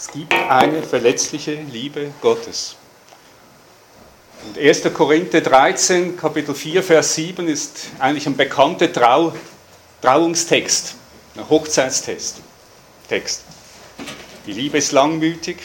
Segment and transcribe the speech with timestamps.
[0.00, 2.76] Es gibt eine verletzliche Liebe Gottes.
[4.46, 4.94] Und 1.
[4.94, 9.34] Korinther 13, Kapitel 4, Vers 7 ist eigentlich ein bekannter Trau
[10.00, 10.94] Trauungstext,
[11.34, 12.36] ein Hochzeitstext.
[13.08, 13.42] Text.
[14.46, 15.56] Die Liebe ist langmütig,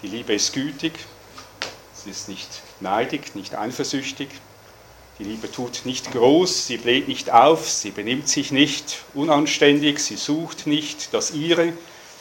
[0.00, 0.92] die Liebe ist gütig,
[1.92, 2.48] sie ist nicht
[2.78, 4.28] neidig, nicht eifersüchtig,
[5.18, 10.14] die Liebe tut nicht groß, sie bläht nicht auf, sie benimmt sich nicht unanständig, sie
[10.14, 11.72] sucht nicht das ihre,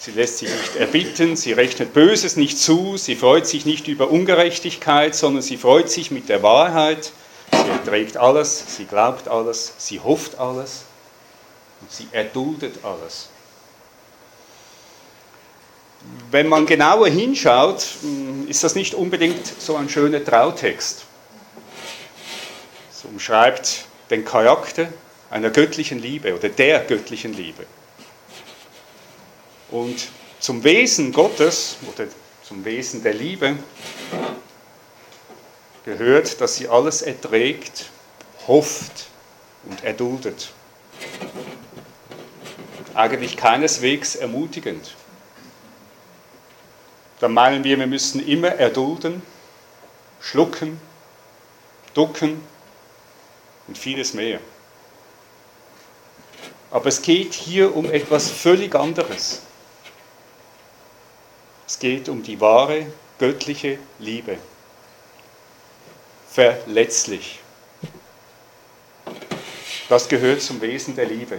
[0.01, 4.09] Sie lässt sich nicht erbitten, sie rechnet Böses nicht zu, sie freut sich nicht über
[4.09, 7.11] Ungerechtigkeit, sondern sie freut sich mit der Wahrheit.
[7.51, 10.83] Sie erträgt alles, sie glaubt alles, sie hofft alles
[11.81, 13.27] und sie erduldet alles.
[16.31, 17.85] Wenn man genauer hinschaut,
[18.47, 21.03] ist das nicht unbedingt so ein schöner Trautext.
[22.89, 24.87] Es umschreibt den Charakter
[25.29, 27.65] einer göttlichen Liebe oder der göttlichen Liebe.
[29.71, 30.09] Und
[30.39, 32.07] zum Wesen Gottes oder
[32.43, 33.57] zum Wesen der Liebe
[35.85, 37.89] gehört, dass sie alles erträgt,
[38.47, 39.07] hofft
[39.65, 40.51] und erduldet.
[42.95, 44.95] Eigentlich keineswegs ermutigend.
[47.19, 49.21] Dann meinen wir, wir müssen immer erdulden,
[50.21, 50.79] schlucken,
[51.93, 52.41] ducken
[53.67, 54.39] und vieles mehr.
[56.71, 59.41] Aber es geht hier um etwas völlig anderes.
[61.69, 62.87] Es geht um die wahre
[63.19, 64.37] göttliche Liebe.
[66.27, 67.41] Verletzlich.
[69.87, 71.37] Das gehört zum Wesen der Liebe.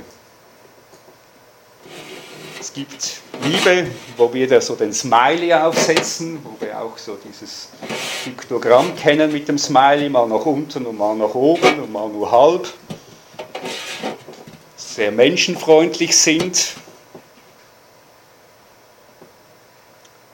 [2.61, 7.71] Es gibt Liebe, wo wir da so den Smiley aufsetzen, wo wir auch so dieses
[8.23, 12.31] Piktogramm kennen mit dem Smiley, mal nach unten und mal nach oben und mal nur
[12.31, 12.73] halb.
[14.77, 16.77] Sehr menschenfreundlich sind,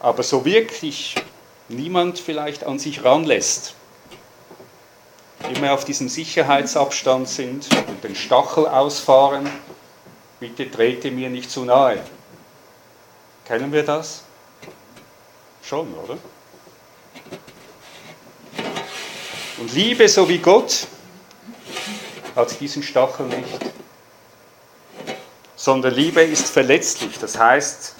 [0.06, 1.16] aber so wirklich
[1.68, 3.74] niemand vielleicht an sich ranlässt,
[5.52, 9.50] immer auf diesem Sicherheitsabstand sind und den Stachel ausfahren,
[10.38, 12.00] bitte trete mir nicht zu nahe.
[13.46, 14.22] Kennen wir das?
[15.64, 16.18] Schon, oder?
[19.58, 20.86] Und Liebe, so wie Gott,
[22.36, 23.58] hat diesen Stachel nicht.
[25.56, 27.95] Sondern Liebe ist verletzlich, das heißt,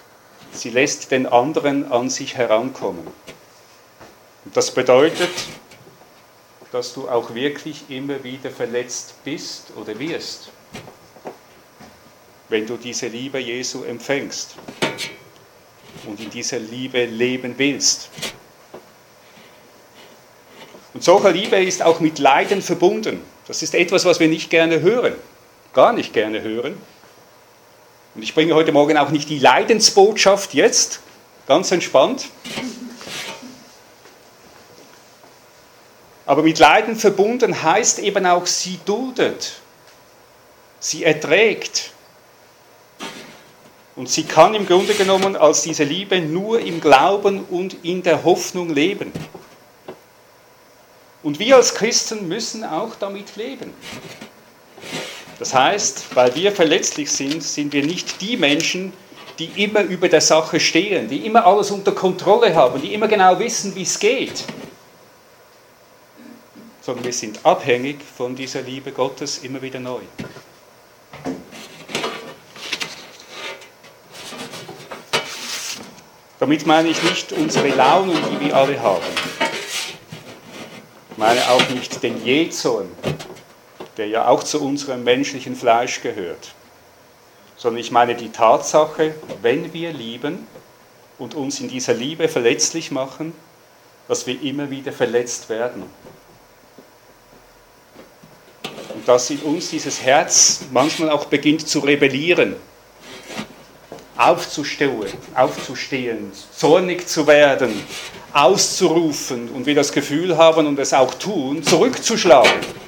[0.56, 3.06] Sie lässt den anderen an sich herankommen.
[4.44, 5.30] Und das bedeutet,
[6.72, 10.48] dass du auch wirklich immer wieder verletzt bist oder wirst,
[12.48, 14.54] wenn du diese Liebe Jesu empfängst
[16.06, 18.08] und in dieser Liebe leben willst.
[20.94, 23.20] Und solche Liebe ist auch mit Leiden verbunden.
[23.46, 25.14] Das ist etwas, was wir nicht gerne hören,
[25.74, 26.80] gar nicht gerne hören.
[28.16, 31.00] Und ich bringe heute Morgen auch nicht die Leidensbotschaft jetzt,
[31.46, 32.28] ganz entspannt.
[36.24, 39.60] Aber mit Leiden verbunden heißt eben auch, sie duldet,
[40.80, 41.92] sie erträgt.
[43.96, 48.24] Und sie kann im Grunde genommen als diese Liebe nur im Glauben und in der
[48.24, 49.12] Hoffnung leben.
[51.22, 53.74] Und wir als Christen müssen auch damit leben.
[55.38, 58.92] Das heißt, weil wir verletzlich sind, sind wir nicht die Menschen,
[59.38, 63.38] die immer über der Sache stehen, die immer alles unter Kontrolle haben, die immer genau
[63.38, 64.44] wissen, wie es geht,
[66.80, 70.00] sondern wir sind abhängig von dieser Liebe Gottes immer wieder neu.
[76.38, 79.04] Damit meine ich nicht unsere Launen, die wir alle haben.
[81.10, 82.88] Ich meine auch nicht den Jezorn,
[83.96, 86.54] der ja auch zu unserem menschlichen Fleisch gehört,
[87.56, 90.46] sondern ich meine die Tatsache, wenn wir lieben
[91.18, 93.32] und uns in dieser Liebe verletzlich machen,
[94.08, 95.84] dass wir immer wieder verletzt werden.
[98.94, 102.56] Und dass in uns dieses Herz manchmal auch beginnt zu rebellieren,
[104.16, 107.82] aufzustehen, aufzustehen, zornig zu werden,
[108.32, 112.85] auszurufen und wir das Gefühl haben und es auch tun, zurückzuschlagen.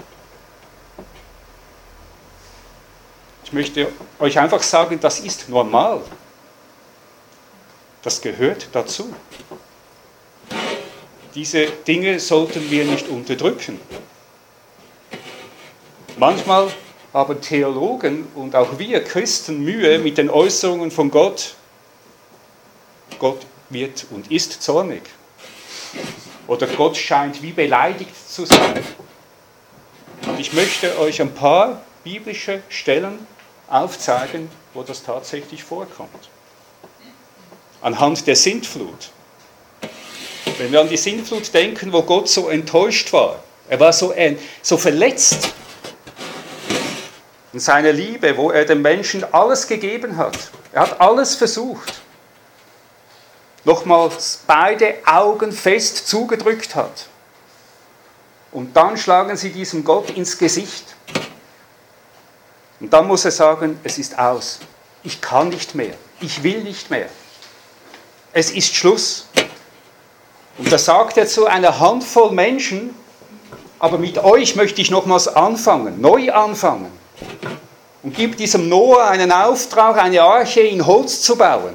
[3.49, 6.03] Ich möchte euch einfach sagen, das ist normal.
[8.03, 9.11] Das gehört dazu.
[11.35, 13.81] Diese Dinge sollten wir nicht unterdrücken.
[16.19, 16.69] Manchmal
[17.15, 21.55] haben Theologen und auch wir Christen Mühe mit den Äußerungen von Gott.
[23.19, 25.05] Gott wird und ist zornig.
[26.47, 28.85] Oder Gott scheint wie beleidigt zu sein.
[30.27, 33.27] Und ich möchte euch ein paar biblische Stellen
[33.69, 36.31] aufzeigen, wo das tatsächlich vorkommt.
[37.81, 39.11] anhand der Sintflut.
[40.59, 44.13] Wenn wir an die Sintflut denken, wo Gott so enttäuscht war, er war so,
[44.63, 45.53] so verletzt
[47.53, 50.51] in seiner Liebe, wo er dem Menschen alles gegeben hat.
[50.73, 52.01] Er hat alles versucht.
[53.65, 57.07] Nochmals beide Augen fest zugedrückt hat.
[58.51, 60.97] Und dann schlagen sie diesem Gott ins Gesicht.
[62.81, 64.61] Und dann muss er sagen, es ist aus.
[65.03, 65.95] Ich kann nicht mehr.
[66.21, 67.09] Ich will nicht mehr.
[68.33, 69.27] Es ist Schluss.
[70.59, 72.95] Und da sagt er zu einer Handvoll Menschen,
[73.79, 76.91] aber mit euch möchte ich nochmals anfangen, neu anfangen.
[78.03, 81.75] Und gibt diesem Noah einen Auftrag, eine Arche in Holz zu bauen.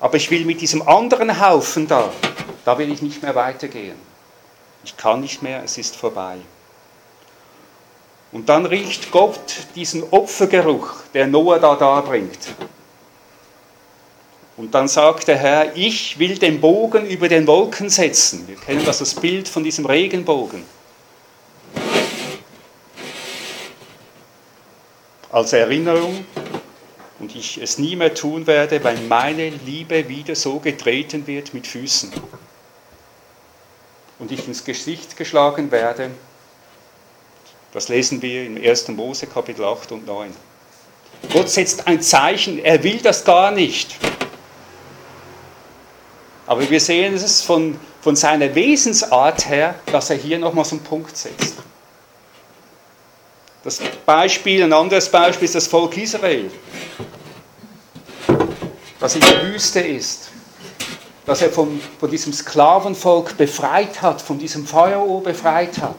[0.00, 2.12] Aber ich will mit diesem anderen Haufen da,
[2.64, 3.96] da will ich nicht mehr weitergehen.
[4.84, 6.38] Ich kann nicht mehr, es ist vorbei.
[8.34, 12.52] Und dann riecht Gott diesen Opfergeruch, der Noah da darbringt.
[14.56, 18.48] Und dann sagt der Herr, ich will den Bogen über den Wolken setzen.
[18.48, 20.64] Wir kennen das das Bild von diesem Regenbogen.
[25.30, 26.26] Als Erinnerung
[27.20, 31.68] und ich es nie mehr tun werde, weil meine Liebe wieder so getreten wird mit
[31.68, 32.10] Füßen
[34.18, 36.10] und ich ins Gesicht geschlagen werde.
[37.74, 38.88] Das lesen wir in 1.
[38.88, 40.32] Mose Kapitel 8 und 9.
[41.32, 43.96] Gott setzt ein Zeichen, er will das gar nicht.
[46.46, 51.16] Aber wir sehen es von, von seiner Wesensart her, dass er hier nochmals einen Punkt
[51.16, 51.56] setzt.
[53.64, 56.52] Das Beispiel, ein anderes Beispiel ist das Volk Israel,
[59.00, 60.30] das in der Wüste ist,
[61.26, 65.96] dass er von, von diesem Sklavenvolk befreit hat, von diesem Pharao befreit hat.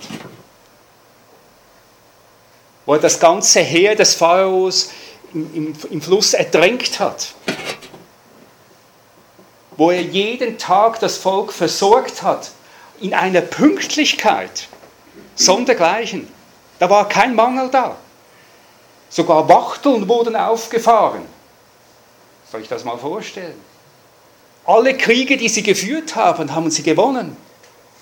[2.86, 4.92] Wo er das ganze Heer des Pharaos
[5.34, 7.34] im, im, im Fluss ertränkt hat
[9.78, 12.52] wo er jeden Tag das Volk versorgt hat,
[13.00, 14.68] in einer Pünktlichkeit,
[15.36, 16.28] sondergleichen.
[16.80, 17.98] Da war kein Mangel da.
[19.10, 21.26] Sogar Wachteln wurden aufgefahren.
[22.52, 23.60] Soll ich das mal vorstellen?
[24.66, 27.36] Alle Kriege, die sie geführt haben, haben sie gewonnen.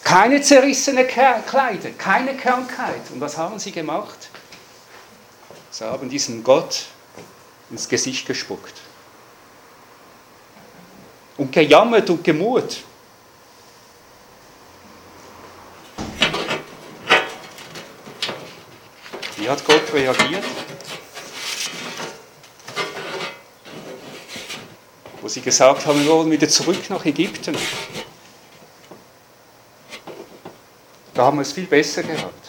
[0.03, 3.01] Keine zerrissene Kleider, keine Krankheit.
[3.13, 4.29] Und was haben sie gemacht?
[5.73, 6.85] Sie haben diesem Gott
[7.71, 8.75] ins Gesicht gespuckt
[11.35, 12.83] und gejammert und gemurrt.
[19.35, 20.43] Wie hat Gott reagiert?
[25.21, 27.57] Wo sie gesagt haben, wir wollen wieder zurück nach Ägypten.
[31.15, 32.42] Da haben wir es viel besser gehabt.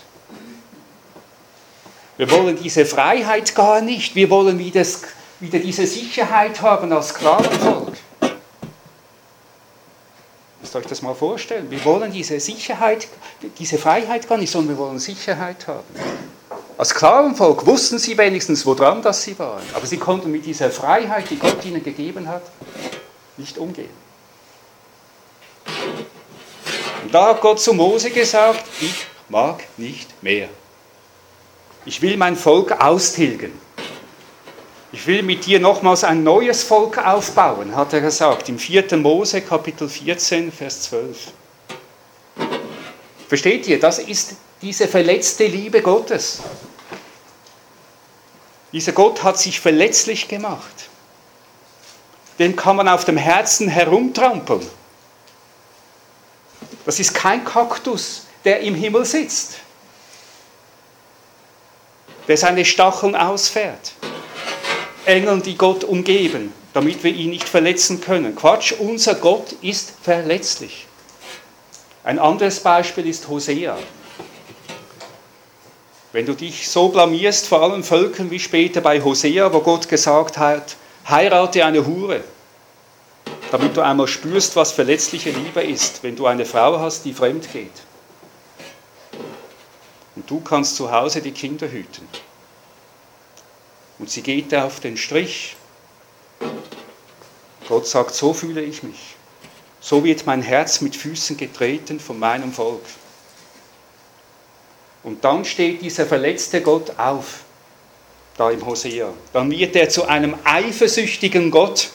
[2.25, 4.15] Wir wollen diese Freiheit gar nicht.
[4.15, 4.83] Wir wollen wieder,
[5.41, 7.93] wieder diese Sicherheit haben als Sklavenvolk.
[10.63, 11.71] Müsst euch das mal vorstellen.
[11.71, 13.09] Wir wollen diese Sicherheit,
[13.59, 15.85] diese Freiheit gar nicht, sondern wir wollen Sicherheit haben.
[16.79, 19.63] Als Sklavenvolk wussten sie wenigstens, woran das sie waren.
[19.75, 22.45] Aber sie konnten mit dieser Freiheit, die Gott ihnen gegeben hat,
[23.37, 23.91] nicht umgehen.
[27.03, 30.49] Und da hat Gott zu Mose gesagt, ich mag nicht mehr.
[31.87, 33.53] Ich will mein Volk austilgen.
[34.93, 38.97] Ich will mit dir nochmals ein neues Volk aufbauen, hat er gesagt, im 4.
[38.97, 41.33] Mose Kapitel 14, Vers 12.
[43.29, 46.41] Versteht ihr, das ist diese verletzte Liebe Gottes.
[48.73, 50.89] Dieser Gott hat sich verletzlich gemacht.
[52.39, 54.67] Den kann man auf dem Herzen herumtrampeln.
[56.87, 59.57] Das ist kein Kaktus, der im Himmel sitzt,
[62.29, 63.93] der seine Stacheln ausfährt.
[65.05, 68.35] Engeln, die Gott umgeben, damit wir ihn nicht verletzen können.
[68.35, 70.87] Quatsch, unser Gott ist verletzlich.
[72.03, 73.77] Ein anderes Beispiel ist Hosea.
[76.13, 80.39] Wenn du dich so blamierst vor allen Völkern wie später bei Hosea, wo Gott gesagt
[80.39, 80.77] hat,
[81.09, 82.23] heirate eine Hure,
[83.51, 87.53] damit du einmal spürst, was verletzliche Liebe ist, wenn du eine Frau hast, die fremd
[87.53, 87.73] geht.
[90.25, 92.09] Und du kannst zu Hause die Kinder hüten.
[93.99, 95.55] Und sie geht auf den Strich.
[97.69, 99.17] Gott sagt, so fühle ich mich.
[99.83, 102.81] So wird mein Herz mit Füßen getreten von meinem Volk.
[105.03, 107.41] Und dann steht dieser verletzte Gott auf,
[108.39, 109.13] da im Hosea.
[109.35, 111.91] Dann wird er zu einem eifersüchtigen Gott.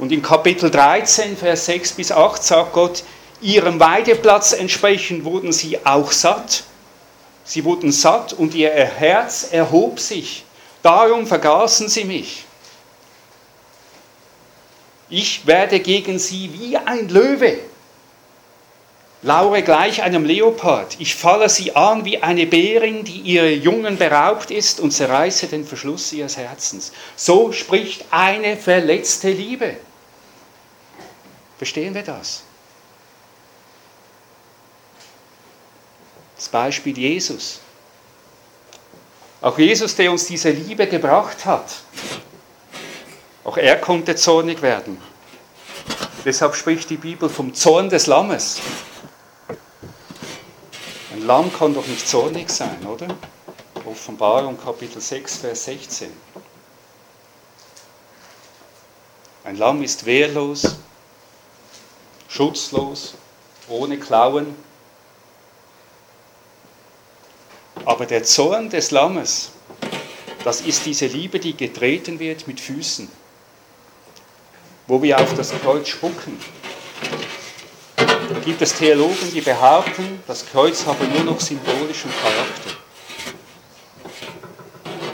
[0.00, 3.04] Und in Kapitel 13, Vers 6 bis 8 sagt Gott,
[3.40, 6.64] ihrem Weideplatz entsprechend wurden sie auch satt.
[7.44, 10.44] Sie wurden satt und ihr Herz erhob sich
[10.84, 12.44] Darum vergaßen sie mich.
[15.08, 17.58] Ich werde gegen sie wie ein Löwe
[19.22, 20.96] laure gleich einem Leopard.
[20.98, 25.64] Ich falle sie an wie eine Bärin, die ihre Jungen beraubt ist und zerreiße den
[25.64, 26.92] Verschluss ihres Herzens.
[27.16, 29.78] So spricht eine verletzte Liebe.
[31.56, 32.42] Verstehen wir das?
[36.44, 37.60] Das Beispiel Jesus.
[39.40, 41.76] Auch Jesus, der uns diese Liebe gebracht hat,
[43.44, 45.00] auch er konnte zornig werden.
[46.22, 48.60] Deshalb spricht die Bibel vom Zorn des Lammes.
[51.14, 53.08] Ein Lamm kann doch nicht zornig sein, oder?
[53.86, 56.12] Offenbarung Kapitel 6, Vers 16.
[59.44, 60.76] Ein Lamm ist wehrlos,
[62.28, 63.14] schutzlos,
[63.70, 64.54] ohne Klauen.
[67.84, 69.50] Aber der Zorn des Lammes,
[70.42, 73.08] das ist diese Liebe, die getreten wird mit Füßen,
[74.86, 76.38] wo wir auf das Kreuz spucken,
[78.44, 82.84] gibt es Theologen, die behaupten, das Kreuz habe nur noch symbolischen Charakter.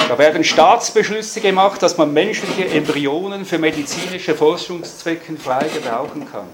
[0.08, 6.48] Da werden Staatsbeschlüsse gemacht, dass man menschliche Embryonen für medizinische Forschungszwecken frei gebrauchen kann.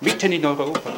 [0.00, 0.92] Mitten in Europa.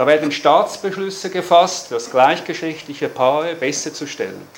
[0.00, 4.48] Da werden Staatsbeschlüsse gefasst, das gleichgeschlechtliche Paare besser zu stellen.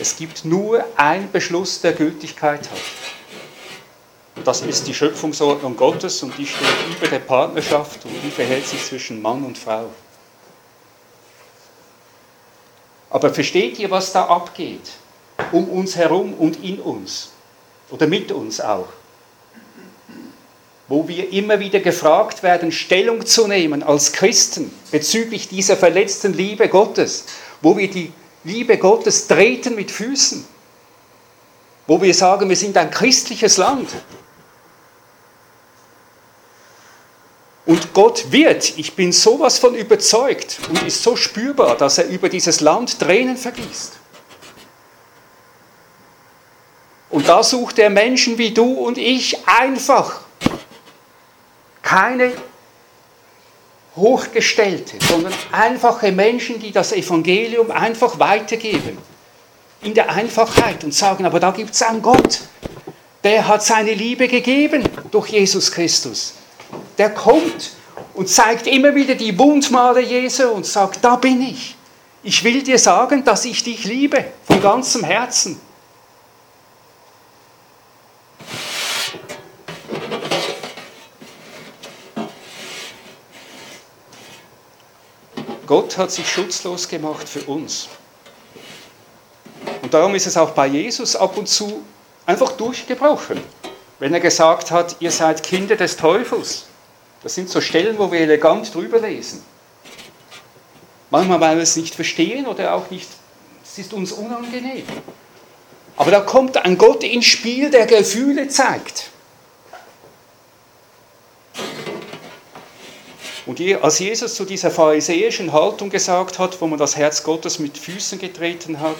[0.00, 4.44] Es gibt nur einen Beschluss, der Gültigkeit hat.
[4.44, 8.84] Das ist die Schöpfungsordnung Gottes und die steht über der Partnerschaft und die verhält sich
[8.84, 9.88] zwischen Mann und Frau.
[13.10, 14.90] Aber versteht ihr, was da abgeht?
[15.52, 17.30] Um uns herum und in uns.
[17.92, 18.88] Oder mit uns auch.
[20.88, 26.68] Wo wir immer wieder gefragt werden, Stellung zu nehmen als Christen bezüglich dieser verletzten Liebe
[26.68, 27.24] Gottes.
[27.60, 28.12] Wo wir die
[28.44, 30.44] Liebe Gottes treten mit Füßen.
[31.88, 33.88] Wo wir sagen, wir sind ein christliches Land.
[37.66, 42.28] Und Gott wird, ich bin sowas von überzeugt und ist so spürbar, dass er über
[42.28, 43.94] dieses Land Tränen vergießt.
[47.10, 50.25] Und da sucht er Menschen wie du und ich einfach.
[51.86, 52.32] Keine
[53.94, 58.98] Hochgestellte, sondern einfache Menschen, die das Evangelium einfach weitergeben.
[59.82, 62.40] In der Einfachheit und sagen, aber da gibt es einen Gott,
[63.22, 66.34] der hat seine Liebe gegeben durch Jesus Christus
[66.98, 67.72] der kommt
[68.14, 71.76] und zeigt immer wieder die Wundmale Jesu und sagt, da bin ich.
[72.22, 75.60] Ich will dir sagen, dass ich dich liebe von ganzem Herzen.
[85.66, 87.88] Gott hat sich schutzlos gemacht für uns.
[89.82, 91.82] Und darum ist es auch bei Jesus ab und zu
[92.24, 93.40] einfach durchgebrochen,
[93.98, 96.66] wenn er gesagt hat, ihr seid Kinder des Teufels.
[97.22, 99.42] Das sind so Stellen, wo wir elegant drüber lesen.
[101.10, 103.08] Manchmal, weil wir es nicht verstehen oder auch nicht,
[103.64, 104.84] es ist uns unangenehm.
[105.96, 109.10] Aber da kommt ein Gott ins Spiel, der Gefühle zeigt.
[113.46, 117.78] Und als Jesus zu dieser pharisäischen Haltung gesagt hat, wo man das Herz Gottes mit
[117.78, 118.96] Füßen getreten hat,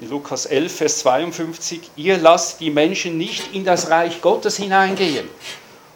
[0.00, 5.28] in Lukas 11, Vers 52, ihr lasst die Menschen nicht in das Reich Gottes hineingehen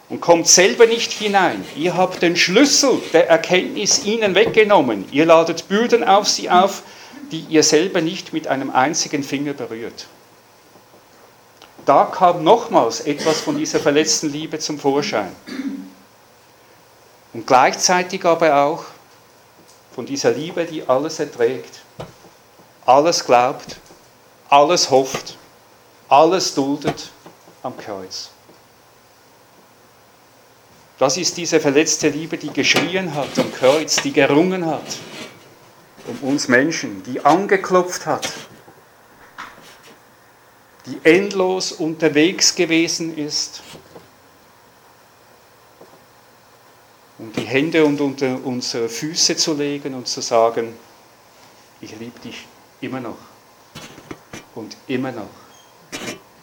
[0.09, 1.65] und kommt selber nicht hinein.
[1.75, 5.05] Ihr habt den Schlüssel der Erkenntnis ihnen weggenommen.
[5.11, 6.83] Ihr ladet Bürden auf sie auf,
[7.31, 10.05] die ihr selber nicht mit einem einzigen Finger berührt.
[11.85, 15.35] Da kam nochmals etwas von dieser verletzten Liebe zum Vorschein.
[17.35, 18.85] Und gleichzeitig aber auch
[19.93, 21.81] von dieser Liebe, die alles erträgt,
[22.85, 23.75] alles glaubt,
[24.47, 25.37] alles hofft,
[26.07, 27.11] alles duldet
[27.61, 28.29] am Kreuz.
[30.97, 34.97] Das ist diese verletzte Liebe, die geschrien hat am Kreuz, die gerungen hat
[36.07, 38.31] um uns Menschen, die angeklopft hat,
[40.85, 43.61] die endlos unterwegs gewesen ist,
[47.17, 50.73] um die Hände unter unsere Füße zu legen und zu sagen,
[51.81, 52.45] ich liebe dich
[52.81, 53.17] immer noch
[54.53, 55.29] und immer noch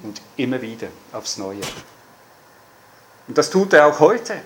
[0.02, 1.61] und immer wieder aufs Neue.
[3.29, 4.43] Und das tut er auch heute.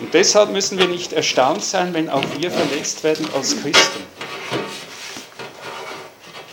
[0.00, 4.02] Und deshalb müssen wir nicht erstaunt sein, wenn auch wir verletzt werden als Christen.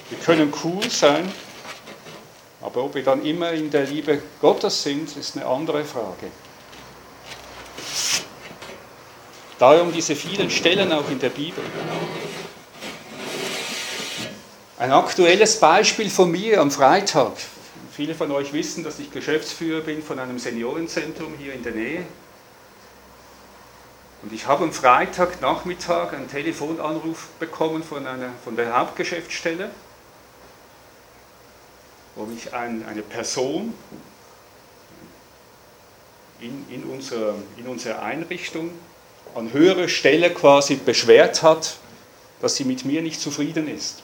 [0.10, 1.32] Wir können cool sein,
[2.62, 6.28] aber ob wir dann immer in der Liebe Gottes sind, ist eine andere Frage.
[9.58, 11.64] Darum diese vielen Stellen auch in der Bibel.
[14.78, 17.34] Ein aktuelles Beispiel von mir am Freitag.
[17.92, 22.06] Viele von euch wissen, dass ich Geschäftsführer bin von einem Seniorenzentrum hier in der Nähe.
[24.24, 29.70] Und ich habe am Freitagnachmittag einen Telefonanruf bekommen von, einer, von der Hauptgeschäftsstelle,
[32.16, 33.74] wo mich ein, eine Person
[36.40, 38.72] in, in, unserer, in unserer Einrichtung
[39.36, 41.78] an höherer Stelle quasi beschwert hat,
[42.42, 44.04] dass sie mit mir nicht zufrieden ist.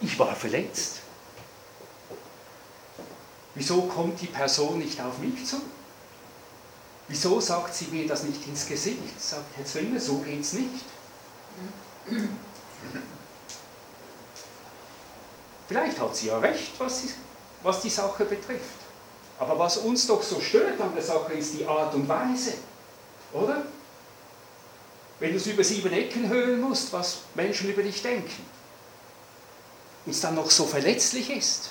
[0.00, 1.00] Ich war verletzt.
[3.54, 5.56] Wieso kommt die Person nicht auf mich zu?
[7.08, 9.20] Wieso sagt sie mir das nicht ins Gesicht?
[9.20, 10.84] Sagt Herr Zwingler, so geht's nicht.
[15.68, 17.10] Vielleicht hat sie ja recht, was, sie,
[17.62, 18.80] was die Sache betrifft.
[19.38, 22.54] Aber was uns doch so stört an der Sache ist die Art und Weise,
[23.32, 23.62] oder?
[25.18, 28.46] Wenn du es über sieben Ecken hören musst, was Menschen über dich denken,
[30.04, 31.70] und es dann noch so verletzlich ist.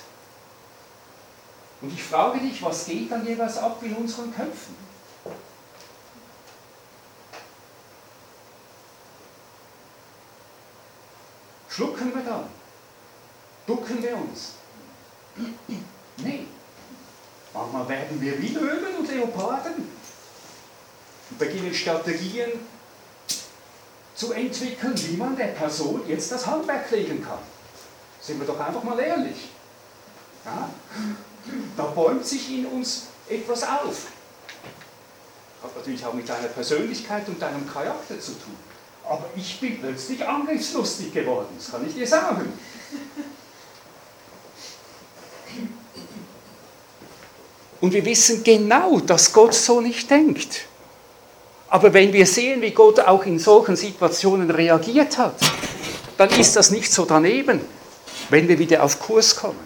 [1.80, 4.76] Und ich frage dich, was geht dann jeweils ab in unseren Köpfen?
[11.68, 12.44] Schlucken wir dann?
[13.66, 14.52] Ducken wir uns?
[16.18, 16.46] Nee.
[17.52, 19.74] Manchmal werden wir wie Löwen und Leoparden
[21.30, 22.52] und beginnen Strategien
[24.14, 27.38] zu entwickeln, wie man der Person jetzt das Handwerk legen kann.
[28.20, 29.50] Sind wir doch einfach mal ehrlich.
[30.44, 30.70] Ja?
[31.76, 34.06] Da bäumt sich in uns etwas auf.
[35.62, 38.56] Hat natürlich auch mit deiner Persönlichkeit und deinem Charakter zu tun.
[39.08, 42.52] Aber ich bin plötzlich angriffslustig geworden, das kann ich dir sagen.
[47.80, 50.66] Und wir wissen genau, dass Gott so nicht denkt.
[51.68, 55.34] Aber wenn wir sehen, wie Gott auch in solchen Situationen reagiert hat,
[56.16, 57.60] dann ist das nicht so daneben,
[58.30, 59.58] wenn wir wieder auf Kurs kommen.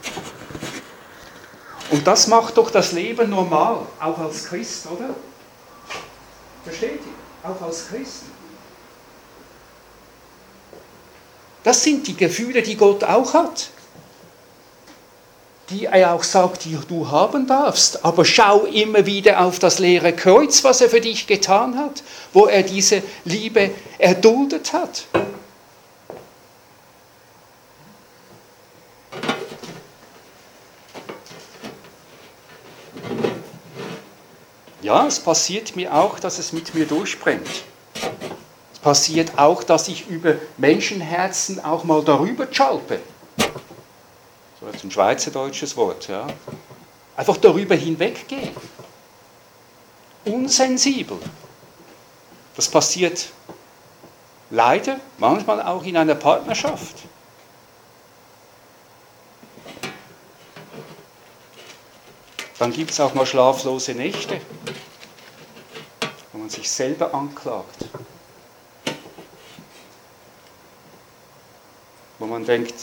[1.91, 5.11] Und das macht doch das Leben normal, auch als Christ, oder?
[6.65, 7.49] Versteht ihr?
[7.51, 8.23] Auch als Christ.
[11.63, 13.71] Das sind die Gefühle, die Gott auch hat
[15.71, 18.05] die er auch sagt, die du haben darfst.
[18.05, 22.03] Aber schau immer wieder auf das leere Kreuz, was er für dich getan hat,
[22.33, 25.05] wo er diese Liebe erduldet hat.
[34.83, 37.47] Ja, es passiert mir auch, dass es mit mir durchbrennt.
[38.73, 42.99] Es passiert auch, dass ich über Menschenherzen auch mal darüber schalpe.
[44.71, 46.07] So jetzt ein schweizerdeutsches Wort.
[46.07, 46.29] Ja.
[47.17, 48.55] Einfach darüber hinweggehen.
[50.25, 51.19] Unsensibel.
[52.55, 53.31] Das passiert
[54.51, 56.97] leider manchmal auch in einer Partnerschaft.
[62.59, 64.41] Dann gibt es auch mal schlaflose Nächte,
[66.33, 67.87] wo man sich selber anklagt.
[72.19, 72.75] Wo man denkt,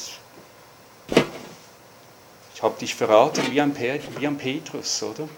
[2.57, 5.29] ich habe dich verraten wie ein, wie ein Petrus, oder?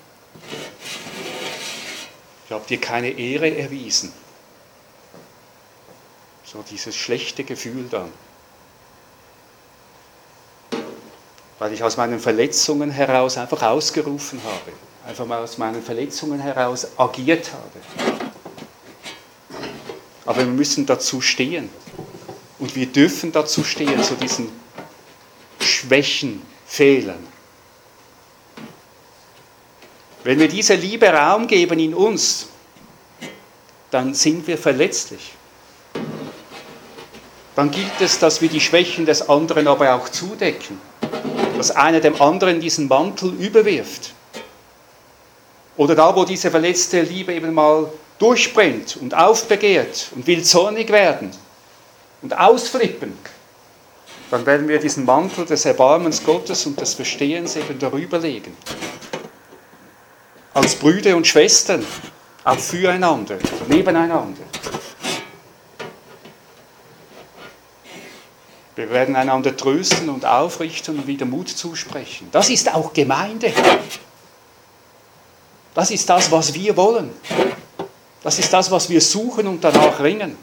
[2.45, 4.13] Ich habe dir keine Ehre erwiesen.
[6.45, 8.09] So dieses schlechte Gefühl dann.
[11.59, 14.71] Weil ich aus meinen Verletzungen heraus einfach ausgerufen habe.
[15.05, 17.81] Einfach mal aus meinen Verletzungen heraus agiert habe.
[20.25, 21.69] Aber wir müssen dazu stehen.
[22.59, 24.49] Und wir dürfen dazu stehen, zu diesen
[25.59, 27.27] Schwächen, fehlen.
[30.23, 32.47] Wenn wir dieser Liebe Raum geben in uns,
[33.89, 35.33] dann sind wir verletzlich.
[37.55, 40.79] Dann gilt es, dass wir die Schwächen des anderen aber auch zudecken,
[41.57, 44.13] dass einer dem anderen diesen Mantel überwirft.
[45.75, 51.31] Oder da, wo diese verletzte Liebe eben mal durchbrennt und aufbegehrt und will zornig werden
[52.21, 53.17] und ausflippen,
[54.31, 58.55] dann werden wir diesen Mantel des Erbarmens Gottes und des Verstehens eben darüber legen.
[60.53, 61.85] Als Brüder und Schwestern,
[62.43, 63.37] auch füreinander,
[63.67, 64.43] nebeneinander.
[68.75, 72.29] Wir werden einander trösten und aufrichten und wieder Mut zusprechen.
[72.31, 73.51] Das ist auch Gemeinde.
[75.73, 77.11] Das ist das, was wir wollen.
[78.23, 80.37] Das ist das, was wir suchen und danach ringen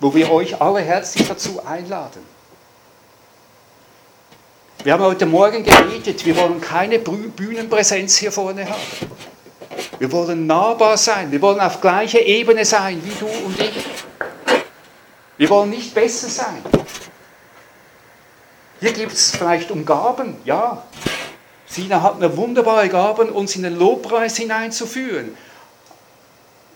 [0.00, 2.22] wo wir euch alle herzlich dazu einladen.
[4.84, 8.80] Wir haben heute Morgen gebetet, wir wollen keine Bühnenpräsenz hier vorne haben.
[9.98, 11.32] Wir wollen nahbar sein.
[11.32, 13.84] Wir wollen auf gleicher Ebene sein wie du und ich.
[15.36, 16.62] Wir wollen nicht besser sein.
[18.80, 20.84] Hier gibt es vielleicht um Gaben, ja.
[21.66, 25.36] Sina hat eine wunderbare Gabe, uns in den Lobpreis hineinzuführen.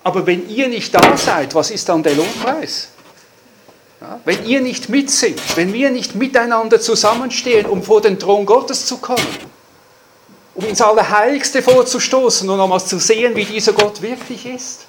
[0.04, 2.91] Aber wenn ihr nicht da seid, was ist dann der Lobpreis?
[4.02, 8.84] Ja, wenn ihr nicht mitsingt, wenn wir nicht miteinander zusammenstehen, um vor den Thron Gottes
[8.86, 9.24] zu kommen,
[10.56, 14.86] um ins Allerheiligste vorzustoßen und nochmals zu sehen, wie dieser Gott wirklich ist.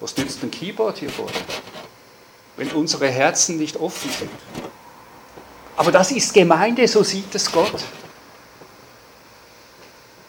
[0.00, 1.28] Was nützt ein Keyboard hier vor?
[2.56, 4.30] Wenn unsere Herzen nicht offen sind.
[5.76, 7.84] Aber das ist Gemeinde, so sieht es Gott.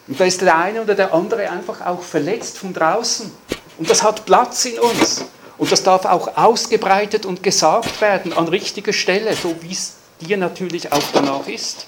[0.06, 3.32] Und da ist der eine oder der andere einfach auch verletzt von draußen.
[3.76, 5.24] Und das hat Platz in uns.
[5.58, 10.36] Und das darf auch ausgebreitet und gesagt werden an richtiger Stelle, so wie es dir
[10.36, 11.86] natürlich auch danach ist.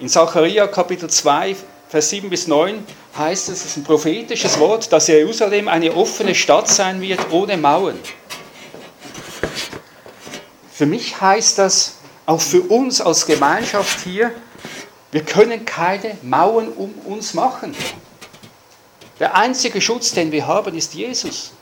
[0.00, 1.54] In Zachariah Kapitel 2,
[1.88, 2.84] Vers 7 bis 9
[3.16, 7.56] heißt es, es ist ein prophetisches Wort, dass Jerusalem eine offene Stadt sein wird ohne
[7.56, 7.98] Mauern.
[10.72, 14.32] Für mich heißt das, auch für uns als Gemeinschaft hier,
[15.12, 17.76] wir können keine Mauern um uns machen.
[19.22, 21.52] Der einzige Schutz, den wir haben, ist Jesus.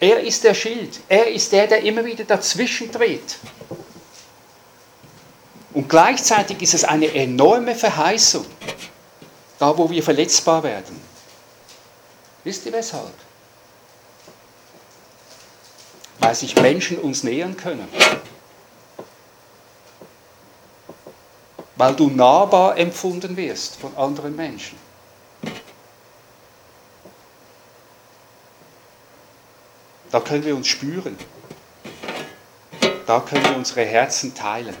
[0.00, 0.98] Er ist der Schild.
[1.10, 3.36] Er ist der, der immer wieder dazwischen tritt.
[5.74, 8.46] Und gleichzeitig ist es eine enorme Verheißung,
[9.58, 10.98] da wo wir verletzbar werden.
[12.44, 13.12] Wisst ihr weshalb?
[16.18, 17.88] Weil sich Menschen uns nähern können.
[21.76, 24.89] Weil du nahbar empfunden wirst von anderen Menschen.
[30.10, 31.16] Da können wir uns spüren.
[33.06, 34.74] Da können wir unsere Herzen teilen.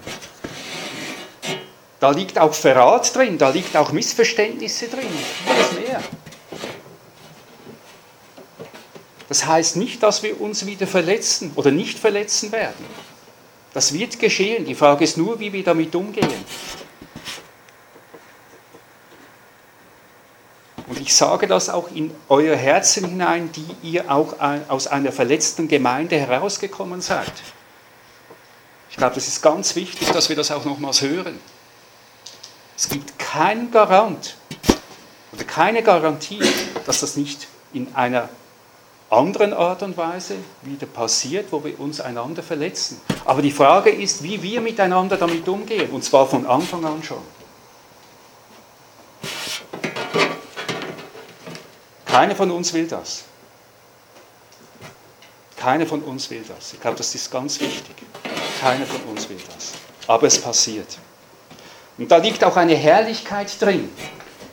[2.00, 5.06] Da liegt auch Verrat drin, da liegt auch Missverständnisse drin,
[5.44, 6.02] vieles mehr.
[9.28, 12.84] Das heißt nicht, dass wir uns wieder verletzen oder nicht verletzen werden.
[13.72, 14.64] Das wird geschehen.
[14.64, 16.28] Die Frage ist nur, wie wir damit umgehen.
[21.10, 24.36] Ich sage das auch in euer Herzen hinein, die ihr auch
[24.68, 27.32] aus einer verletzten Gemeinde herausgekommen seid.
[28.90, 31.40] Ich glaube, das ist ganz wichtig, dass wir das auch nochmals hören.
[32.76, 34.36] Es gibt keinen Garant
[35.32, 36.44] oder keine Garantie,
[36.86, 38.28] dass das nicht in einer
[39.10, 43.00] anderen Art und Weise wieder passiert, wo wir uns einander verletzen.
[43.24, 47.39] Aber die Frage ist, wie wir miteinander damit umgehen, und zwar von Anfang an schon.
[52.10, 53.24] Keiner von uns will das.
[55.56, 56.72] Keiner von uns will das.
[56.72, 57.94] Ich glaube, das ist ganz wichtig.
[58.60, 59.72] Keiner von uns will das.
[60.06, 60.98] Aber es passiert.
[61.98, 63.90] Und da liegt auch eine Herrlichkeit drin.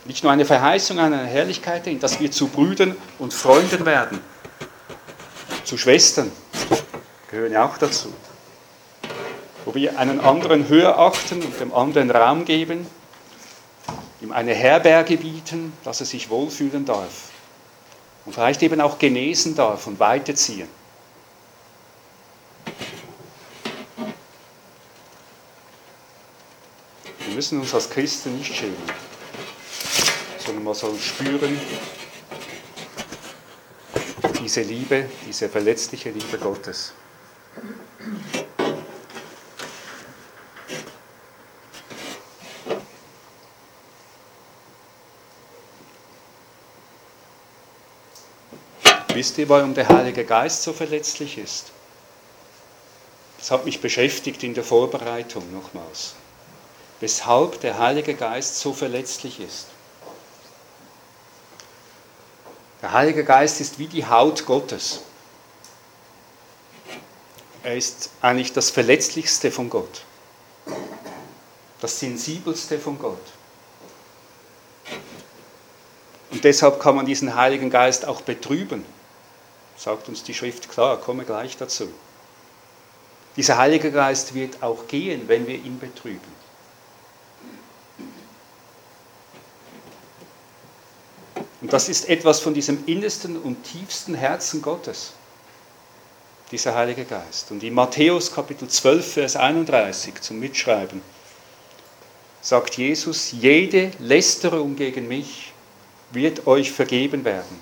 [0.05, 4.19] Nicht nur eine Verheißung, eine Herrlichkeit drin, dass wir zu Brüdern und Freunden werden.
[5.63, 6.31] Zu Schwestern
[7.31, 8.13] gehören ja auch dazu.
[9.65, 12.85] Wo wir einen anderen höher achten und dem anderen Raum geben,
[14.21, 17.31] ihm eine Herberge bieten, dass er sich wohlfühlen darf.
[18.27, 20.67] Und vielleicht eben auch genesen darf und weiterziehen.
[27.37, 28.75] müssen uns als Christen nicht schämen,
[30.39, 31.61] sondern man soll spüren,
[34.41, 36.93] diese Liebe, diese verletzliche Liebe Gottes.
[49.13, 51.71] Wisst ihr, warum der Heilige Geist so verletzlich ist?
[53.37, 56.13] Das hat mich beschäftigt in der Vorbereitung nochmals
[56.99, 59.67] weshalb der Heilige Geist so verletzlich ist.
[62.81, 65.01] Der Heilige Geist ist wie die Haut Gottes.
[67.63, 70.03] Er ist eigentlich das Verletzlichste von Gott,
[71.81, 73.17] das Sensibelste von Gott.
[76.31, 78.85] Und deshalb kann man diesen Heiligen Geist auch betrüben,
[79.77, 81.89] sagt uns die Schrift klar, komme gleich dazu.
[83.35, 86.37] Dieser Heilige Geist wird auch gehen, wenn wir ihn betrüben.
[91.61, 95.13] Und das ist etwas von diesem innersten und tiefsten Herzen Gottes,
[96.51, 97.51] dieser Heilige Geist.
[97.51, 101.01] Und in Matthäus Kapitel 12, Vers 31 zum Mitschreiben
[102.41, 105.51] sagt Jesus, jede Lästerung gegen mich
[106.11, 107.59] wird euch vergeben werden.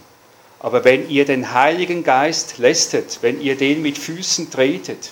[0.59, 5.11] Aber wenn ihr den Heiligen Geist lästet, wenn ihr den mit Füßen tretet,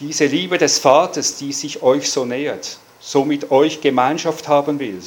[0.00, 5.00] diese Liebe des Vaters, die sich euch so nähert, so mit euch Gemeinschaft haben will,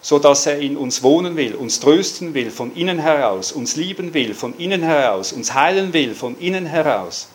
[0.00, 4.14] so dass er in uns wohnen will, uns trösten will von innen heraus, uns lieben
[4.14, 7.28] will von innen heraus, uns heilen will von innen heraus,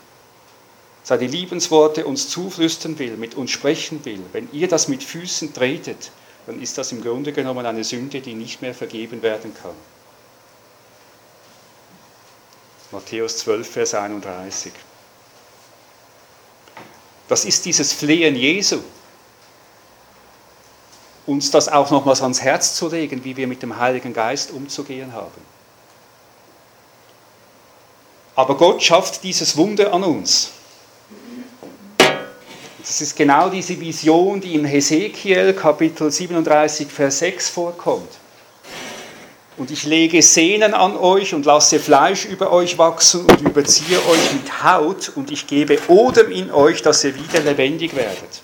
[1.04, 4.22] seine Liebensworte uns zuflüstern will, mit uns sprechen will.
[4.32, 6.12] Wenn ihr das mit Füßen tretet,
[6.46, 9.76] dann ist das im Grunde genommen eine Sünde, die nicht mehr vergeben werden kann.
[12.92, 14.74] Matthäus 12, Vers 31.
[17.28, 18.80] Das ist dieses Flehen Jesu.
[21.26, 25.14] Uns das auch nochmals ans Herz zu legen, wie wir mit dem Heiligen Geist umzugehen
[25.14, 25.42] haben.
[28.36, 30.52] Aber Gott schafft dieses Wunder an uns.
[32.80, 38.21] Das ist genau diese Vision, die im Hesekiel Kapitel 37, Vers 6 vorkommt.
[39.62, 44.34] Und ich lege Sehnen an euch und lasse Fleisch über euch wachsen und überziehe euch
[44.34, 48.42] mit Haut und ich gebe Odem in euch, dass ihr wieder lebendig werdet.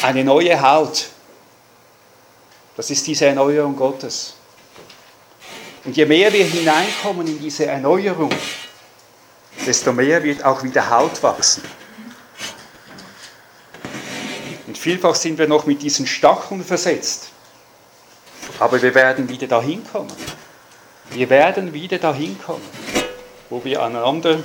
[0.00, 1.10] Eine neue Haut.
[2.78, 4.32] Das ist diese Erneuerung Gottes.
[5.84, 8.30] Und je mehr wir hineinkommen in diese Erneuerung,
[9.66, 11.62] desto mehr wird auch wieder Haut wachsen.
[14.66, 17.32] Und vielfach sind wir noch mit diesen Stacheln versetzt.
[18.58, 20.12] Aber wir werden wieder dahin kommen.
[21.10, 22.68] Wir werden wieder dahin kommen,
[23.48, 24.40] wo wir aneinander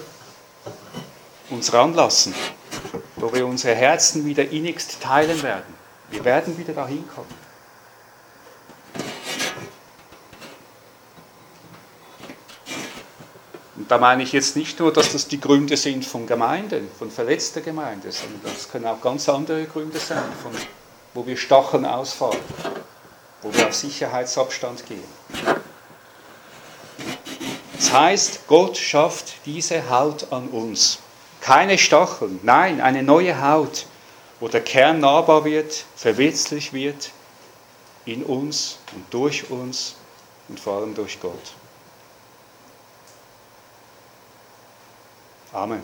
[1.50, 2.34] uns ranlassen,
[3.18, 5.74] wo wir unsere Herzen wieder innigst teilen werden.
[6.10, 7.44] Wir werden wieder dahin kommen.
[13.76, 17.12] Und da meine ich jetzt nicht nur, dass das die Gründe sind von Gemeinden, von
[17.12, 20.54] verletzter Gemeinde, sondern das können auch ganz andere Gründe sein, von,
[21.14, 22.40] wo wir Stacheln ausfahren
[23.44, 25.04] wo wir auf Sicherheitsabstand gehen.
[27.78, 31.00] Das heißt, Gott schafft diese Haut an uns.
[31.42, 33.86] Keine Stacheln, nein, eine neue Haut,
[34.40, 37.12] wo der Kern nahbar wird, verwirklich wird
[38.06, 39.96] in uns und durch uns
[40.48, 41.54] und vor allem durch Gott.
[45.52, 45.84] Amen.